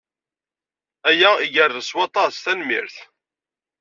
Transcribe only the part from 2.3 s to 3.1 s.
tanemmirt.